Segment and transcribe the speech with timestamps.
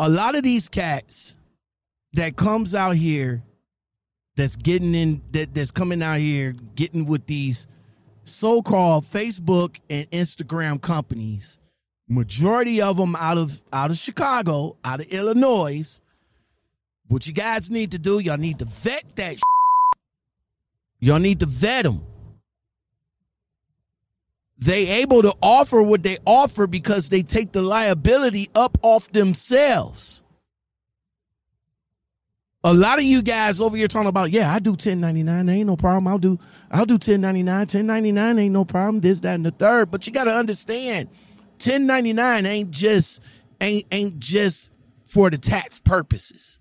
[0.00, 1.36] a lot of these cats
[2.14, 3.42] that comes out here
[4.34, 7.66] that's getting in that that's coming out here getting with these
[8.24, 11.58] so-called Facebook and Instagram companies
[12.08, 16.00] majority of them out of out of Chicago out of Illinois
[17.08, 19.42] what you guys need to do y'all need to vet that shit.
[20.98, 22.00] y'all need to vet them
[24.60, 30.22] they able to offer what they offer because they take the liability up off themselves.
[32.62, 35.76] A lot of you guys over here talking about, yeah, I do 1099, ain't no
[35.76, 36.06] problem.
[36.06, 36.38] I'll do
[36.70, 37.58] I'll do 1099.
[37.58, 39.00] 1099 ain't no problem.
[39.00, 39.90] This, that, and the third.
[39.90, 41.08] But you gotta understand,
[41.64, 43.22] 1099 ain't just
[43.62, 44.72] ain't ain't just
[45.06, 46.60] for the tax purposes.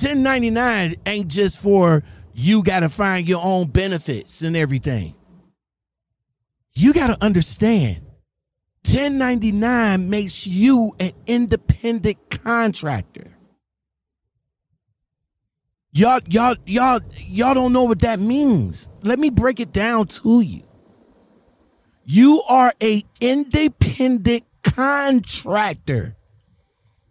[0.00, 5.16] 1099 ain't just for you gotta find your own benefits and everything
[6.78, 8.02] you got to understand
[8.86, 13.36] 1099 makes you an independent contractor.
[15.90, 18.88] Y'all, y'all, y'all, y'all don't know what that means.
[19.02, 20.62] Let me break it down to you.
[22.04, 26.16] You are a independent contractor,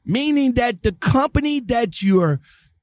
[0.05, 2.39] meaning that the company that you're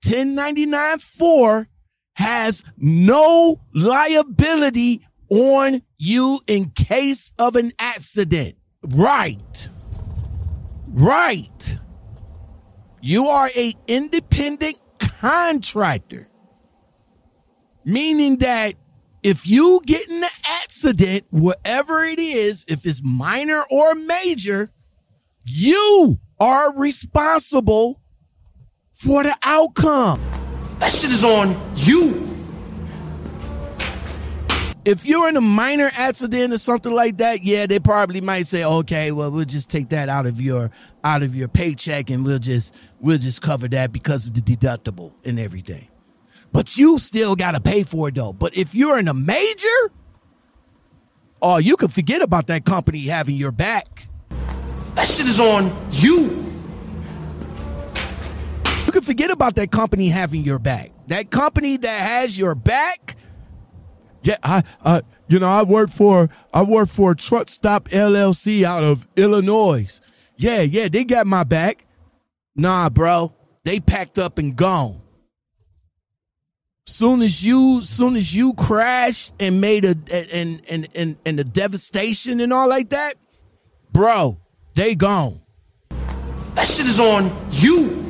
[0.06, 1.69] 1099 for
[2.16, 8.56] has no liability on you in case of an accident.
[8.83, 9.69] Right.
[10.89, 11.78] Right.
[13.00, 16.28] You are a independent contractor.
[17.84, 18.75] Meaning that
[19.22, 20.31] if you get in an
[20.62, 24.70] accident, whatever it is, if it's minor or major,
[25.44, 28.00] you are responsible
[28.92, 30.20] for the outcome.
[30.78, 32.34] That shit is on you
[34.85, 38.65] if you're in a minor accident or something like that, yeah, they probably might say,
[38.65, 40.71] okay, well, we'll just take that out of your
[41.03, 45.12] out of your paycheck and we'll just we'll just cover that because of the deductible
[45.25, 45.89] and everything.
[46.53, 48.33] But you still gotta pay for it though.
[48.33, 49.91] But if you're in a major,
[51.41, 54.06] oh, you can forget about that company having your back.
[54.94, 56.44] That shit is on you.
[58.87, 60.93] You can forget about that company having your back.
[61.09, 63.13] That company that has your back
[64.25, 68.83] yeah, I, uh, you know, I work for I work for Truck Stop LLC out
[68.83, 70.01] of Illinois.
[70.37, 71.85] Yeah, yeah, they got my back.
[72.57, 75.03] Nah, bro, they packed up and gone.
[76.87, 81.45] Soon as you, soon as you crash and made a and and and and the
[81.45, 83.15] devastation and all like that,
[83.93, 84.39] bro,
[84.75, 85.43] they gone.
[86.55, 88.05] That shit is on you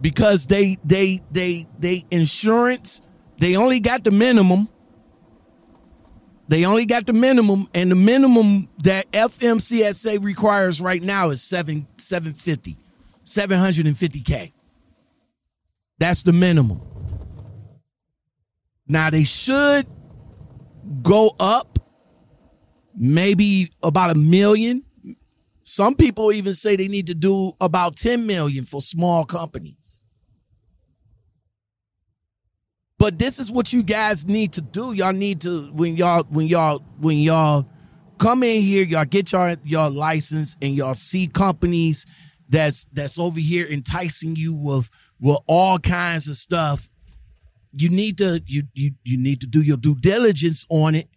[0.00, 3.00] because they they they they insurance
[3.38, 4.68] they only got the minimum.
[6.48, 11.86] They only got the minimum, and the minimum that FMCSA requires right now is seven
[11.98, 12.78] seven fifty,
[13.24, 14.52] seven hundred and fifty k.
[15.98, 16.80] That's the minimum.
[18.86, 19.86] Now they should
[21.02, 21.78] go up,
[22.96, 24.84] maybe about a million.
[25.64, 30.00] Some people even say they need to do about ten million for small companies.
[32.98, 34.92] But this is what you guys need to do.
[34.92, 37.66] Y'all need to when y'all when y'all when y'all
[38.18, 42.06] come in here, y'all get y'all y'all license and y'all see companies
[42.48, 46.88] that's that's over here enticing you with with all kinds of stuff.
[47.72, 51.08] You need to you you you need to do your due diligence on it.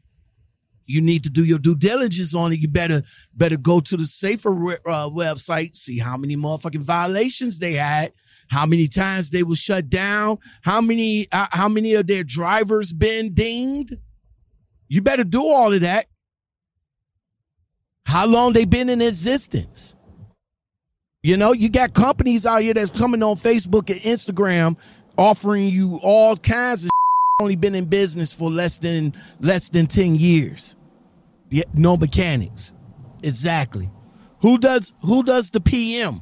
[0.85, 2.59] You need to do your due diligence on it.
[2.59, 3.01] You better
[3.33, 8.13] better go to the safer uh, website, see how many motherfucking violations they had
[8.51, 12.91] how many times they were shut down, how many uh, how many of their drivers
[12.91, 13.95] been dinged.
[14.89, 16.07] You better do all of that.
[18.05, 19.95] How long they been in existence?
[21.23, 24.75] You know, you got companies out here that's coming on Facebook and Instagram
[25.17, 26.91] offering you all kinds of
[27.39, 30.75] only been in business for less than less than 10 years.
[31.49, 32.73] Yeah, no mechanics.
[33.23, 33.89] Exactly.
[34.41, 36.21] Who does who does the PM?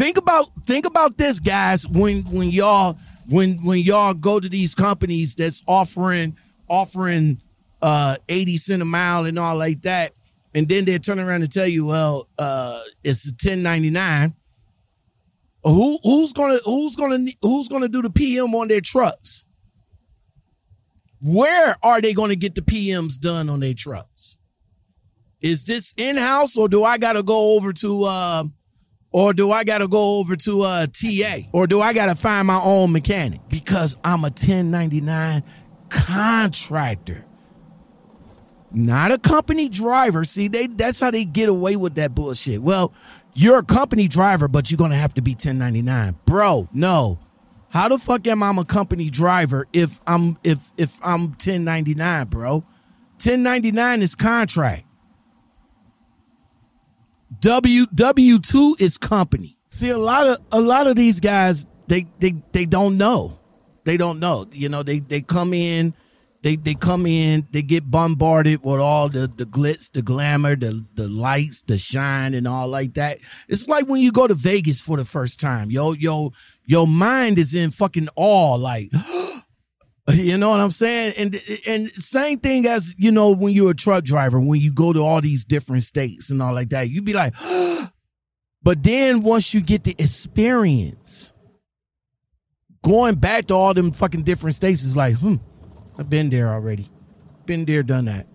[0.00, 1.86] Think about think about this, guys.
[1.86, 2.96] When when y'all
[3.28, 6.38] when when y'all go to these companies that's offering
[6.68, 7.42] offering
[7.82, 10.12] uh 80 cent a mile and all like that,
[10.54, 14.34] and then they turn around and tell you, well, uh it's a 1099.
[15.64, 19.44] Who who's gonna who's gonna who's gonna do the PM on their trucks?
[21.20, 24.38] Where are they gonna get the PMs done on their trucks?
[25.42, 28.44] Is this in-house or do I gotta go over to uh
[29.12, 31.48] or do I got to go over to uh, a TA?
[31.52, 33.40] Or do I got to find my own mechanic?
[33.48, 35.42] Because I'm a 1099
[35.88, 37.24] contractor.
[38.72, 40.24] not a company driver.
[40.24, 42.62] See, they that's how they get away with that bullshit.
[42.62, 42.92] Well,
[43.34, 46.16] you're a company driver, but you're gonna have to be 1099.
[46.24, 47.18] Bro, no.
[47.70, 52.64] How the fuck am I a company driver if I'm if if I'm 1099, bro?
[53.22, 54.84] 1099 is contract.
[57.38, 59.56] W W two is company.
[59.70, 63.38] See, a lot of a lot of these guys, they they they don't know.
[63.84, 64.46] They don't know.
[64.52, 65.94] You know, they they come in,
[66.42, 70.84] they they come in, they get bombarded with all the the glitz, the glamour, the
[70.94, 73.18] the lights, the shine, and all like that.
[73.48, 75.70] It's like when you go to Vegas for the first time.
[75.70, 76.32] Yo, yo,
[76.64, 79.19] your mind is in fucking awe, like oh,
[80.14, 81.14] you know what I'm saying?
[81.18, 84.92] And and same thing as you know when you're a truck driver, when you go
[84.92, 87.34] to all these different states and all like that, you'd be like,
[88.62, 91.32] but then once you get the experience,
[92.82, 95.36] going back to all them fucking different states is like, hmm,
[95.98, 96.88] I've been there already,
[97.46, 98.26] been there, done that.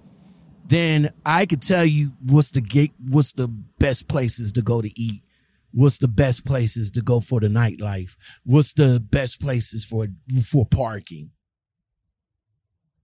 [0.68, 5.00] Then I could tell you what's the gate, what's the best places to go to
[5.00, 5.24] eat,
[5.72, 10.08] what's the best places to go for the nightlife, what's the best places for
[10.44, 11.32] for parking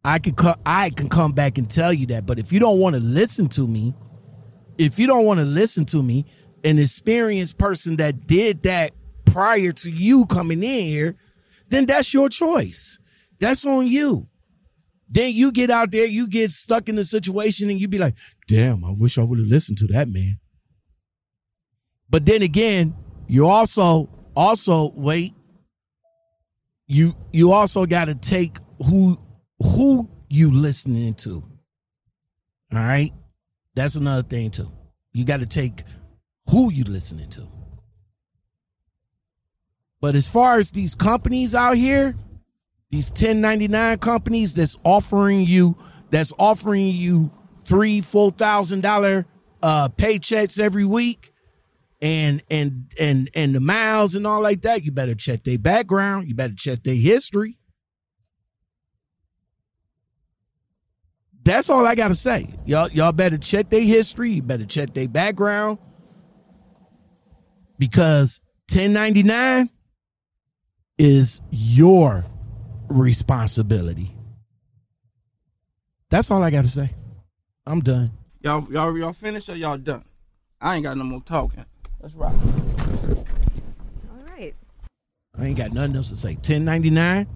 [0.03, 2.25] I can co- I can come back and tell you that.
[2.25, 3.93] But if you don't want to listen to me,
[4.77, 6.25] if you don't want to listen to me,
[6.63, 8.91] an experienced person that did that
[9.25, 11.15] prior to you coming in here,
[11.69, 12.99] then that's your choice.
[13.39, 14.27] That's on you.
[15.07, 18.15] Then you get out there, you get stuck in the situation, and you be like,
[18.47, 20.39] damn, I wish I would have listened to that man.
[22.09, 22.95] But then again,
[23.27, 25.33] you also also wait.
[26.87, 29.17] You you also got to take who
[29.61, 31.43] who you listening to.
[32.73, 33.11] All right?
[33.75, 34.71] That's another thing too.
[35.13, 35.83] You got to take
[36.49, 37.47] who you listening to.
[39.99, 42.15] But as far as these companies out here,
[42.89, 45.77] these 1099 companies that's offering you
[46.09, 49.25] that's offering you three, four thousand dollar
[49.63, 51.31] uh paychecks every week
[52.01, 56.27] and and and and the miles and all like that, you better check their background,
[56.27, 57.57] you better check their history.
[61.43, 62.49] That's all I gotta say.
[62.65, 64.31] Y'all, y'all better check their history.
[64.31, 65.79] You better check their background.
[67.79, 68.41] Because
[68.71, 69.69] 1099
[70.99, 72.23] is your
[72.89, 74.15] responsibility.
[76.11, 76.91] That's all I gotta say.
[77.65, 78.11] I'm done.
[78.41, 80.03] Y'all, y'all, y'all finished or y'all done?
[80.59, 81.65] I ain't got no more talking.
[82.01, 82.33] Let's rock.
[84.09, 84.53] All right.
[85.37, 86.33] I ain't got nothing else to say.
[86.35, 87.27] 1099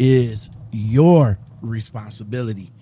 [0.00, 2.72] is your responsibility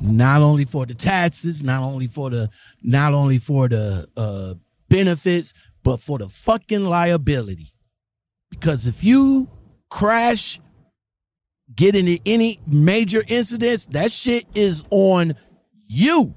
[0.00, 2.50] not only for the taxes, not only for the
[2.82, 4.54] not only for the uh,
[4.88, 5.52] benefits,
[5.82, 7.72] but for the fucking liability.
[8.50, 9.48] Because if you
[9.90, 10.60] crash,
[11.74, 15.34] get into any major incidents, that shit is on
[15.86, 16.34] you.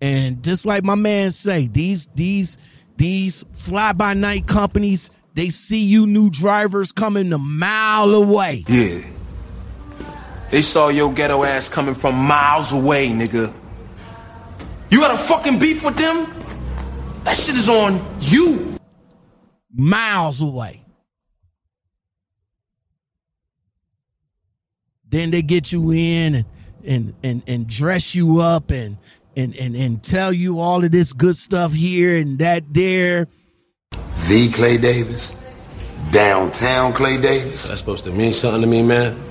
[0.00, 2.56] And just like my man say, these these
[2.96, 8.64] these fly by night companies, they see you new drivers coming a mile away.
[8.68, 9.02] Yeah.
[10.50, 13.52] They saw your ghetto ass coming from miles away, nigga.
[14.90, 16.26] You got a fucking beef with them?
[17.24, 18.76] That shit is on you.
[19.72, 20.82] Miles away.
[25.08, 26.44] Then they get you in and
[26.84, 28.96] and and, and dress you up and,
[29.36, 33.28] and and and tell you all of this good stuff here and that there.
[34.28, 35.34] The Clay Davis,
[36.10, 37.68] downtown Clay Davis.
[37.68, 39.29] That's supposed to mean something to me, man.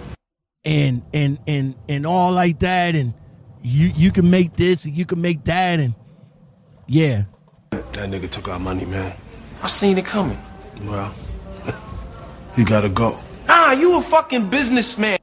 [0.66, 3.14] And and and and all like that and
[3.62, 5.94] you you can make this and you can make that and
[6.88, 7.24] yeah
[7.72, 9.14] That nigga took our money, man.
[9.62, 10.38] I seen it coming.
[10.84, 11.14] Well,
[12.56, 13.20] he gotta go.
[13.48, 15.20] Nah, you a fucking businessman.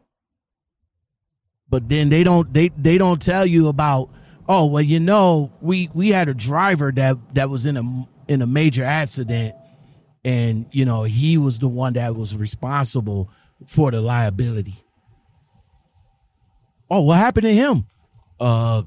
[1.68, 4.10] but then they don't they they don't tell you about
[4.48, 8.42] oh well you know we we had a driver that that was in a in
[8.42, 9.54] a major accident
[10.24, 13.30] and you know he was the one that was responsible
[13.66, 14.74] for the liability
[16.90, 17.86] oh what happened to him?
[18.40, 18.82] Uh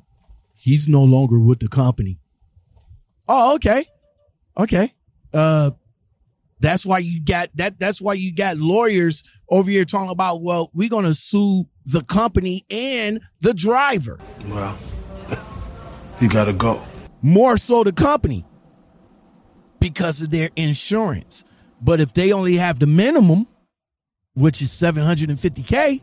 [0.56, 2.20] he's no longer with the company.
[3.28, 3.86] Oh okay.
[4.58, 4.94] Okay.
[5.34, 5.72] Uh
[6.60, 10.70] that's why you got that that's why you got lawyers over here talking about well
[10.74, 14.20] we're going to sue the company and the driver.
[14.48, 14.78] Well,
[16.20, 16.84] he gotta go.
[17.22, 18.46] more so the company
[19.80, 21.44] because of their insurance.
[21.82, 23.48] But if they only have the minimum
[24.34, 26.02] which is 750k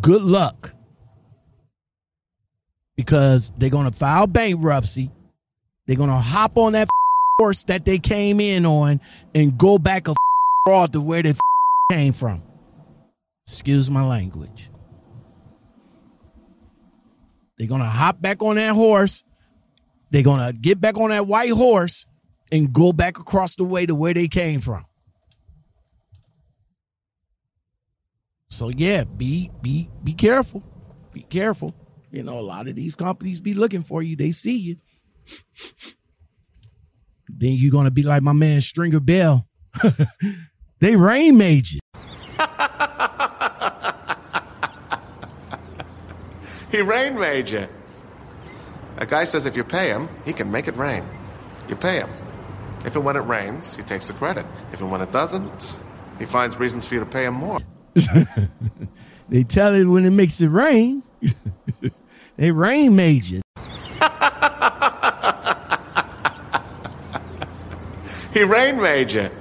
[0.00, 0.74] good luck
[2.96, 5.10] because they're going to file bankruptcy.
[5.86, 6.88] They're going to hop on that
[7.38, 9.00] horse that they came in on
[9.34, 10.14] and go back a
[10.66, 11.34] fraud to where they
[11.90, 12.42] came from.
[13.46, 14.70] Excuse my language.
[17.58, 19.24] They're going to hop back on that horse.
[20.10, 22.06] They're going to get back on that white horse
[22.52, 24.84] and go back across the way to where they came from.
[28.50, 30.62] So yeah, be be be careful.
[31.12, 31.74] Be careful.
[32.10, 34.16] You know, a lot of these companies be looking for you.
[34.16, 34.76] They see you.
[37.28, 39.46] then you're gonna be like my man Stringer Bell.
[40.80, 41.80] they rain made you.
[46.70, 47.66] He rain made you.
[48.98, 51.04] A guy says if you pay him, he can make it rain.
[51.68, 52.10] You pay him.
[52.84, 54.46] If and when it rains, he takes the credit.
[54.72, 55.76] If and when it doesn't,
[56.18, 57.58] he finds reasons for you to pay him more.
[59.30, 61.04] They tell it when it makes it rain.
[62.36, 63.40] they rain major.
[68.32, 69.32] He rain major.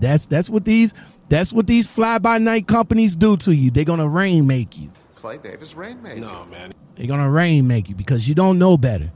[0.00, 0.92] That's that's what these
[1.28, 3.70] that's what these fly by night companies do to you.
[3.70, 4.90] They're gonna rain make you.
[5.14, 6.22] Clay Davis rain made you.
[6.22, 6.72] No, man.
[6.96, 9.12] They're gonna rain make you because you don't know better.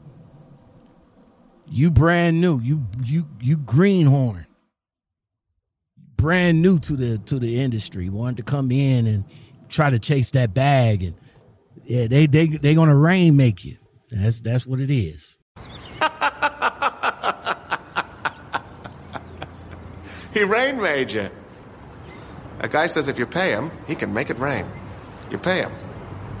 [1.69, 2.61] You brand new.
[2.61, 4.46] You you you greenhorn.
[6.17, 8.09] Brand new to the to the industry.
[8.09, 9.23] Wanted to come in and
[9.69, 11.15] try to chase that bag and
[11.85, 13.77] yeah, they they they gonna rain make you.
[14.11, 15.37] That's that's what it is.
[20.37, 21.31] He rain made you.
[22.59, 24.67] A guy says if you pay him, he can make it rain.
[25.31, 25.71] You pay him.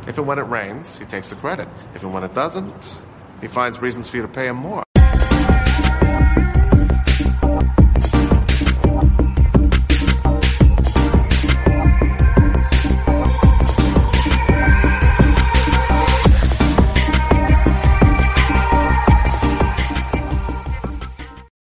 [0.07, 1.67] If and when it rains, he takes the credit.
[1.95, 2.99] If and when it doesn't,
[3.41, 4.83] he finds reasons for you to pay him more.